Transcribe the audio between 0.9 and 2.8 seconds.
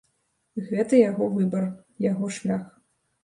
яго выбар, яго шлях.